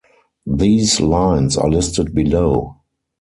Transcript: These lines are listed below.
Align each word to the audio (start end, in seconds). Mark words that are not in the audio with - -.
These 0.47 0.99
lines 0.99 1.57
are 1.59 1.69
listed 1.69 2.15
below. 2.15 2.77